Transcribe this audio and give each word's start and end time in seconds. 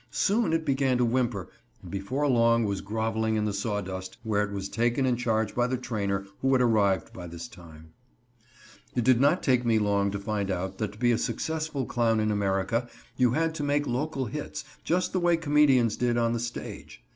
Soon 0.09 0.51
it 0.51 0.65
began 0.65 0.97
to 0.97 1.05
whimper 1.05 1.47
and 1.83 1.91
before 1.91 2.27
long 2.27 2.63
was 2.65 2.81
groveling 2.81 3.35
in 3.35 3.45
the 3.45 3.53
sawdust, 3.53 4.17
where 4.23 4.41
it 4.43 4.51
was 4.51 4.67
taken 4.67 5.05
in 5.05 5.15
charge 5.15 5.53
by 5.53 5.67
the 5.67 5.77
trainer, 5.77 6.25
who 6.39 6.51
had 6.53 6.59
arrived 6.59 7.13
by 7.13 7.27
this 7.27 7.47
time. 7.47 7.93
It 8.95 9.03
did 9.03 9.21
not 9.21 9.43
take 9.43 9.63
me 9.63 9.77
long 9.77 10.09
to 10.09 10.17
find 10.19 10.49
out 10.49 10.79
that 10.79 10.93
to 10.93 10.97
be 10.97 11.11
a 11.11 11.19
successful 11.19 11.85
clown 11.85 12.19
in 12.19 12.31
America 12.31 12.89
you 13.15 13.33
had 13.33 13.53
to 13.53 13.63
make 13.63 13.85
local 13.85 14.25
hits, 14.25 14.63
just 14.83 15.13
the 15.13 15.19
way 15.19 15.37
comedians 15.37 15.95
did 15.97 16.17
on 16.17 16.33
the 16.33 16.39
stage. 16.39 17.03